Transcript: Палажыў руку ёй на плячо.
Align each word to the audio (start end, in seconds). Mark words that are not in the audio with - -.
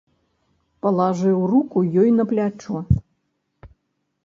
Палажыў 0.85 1.43
руку 1.51 1.77
ёй 2.05 2.09
на 2.17 2.23
плячо. 2.33 2.77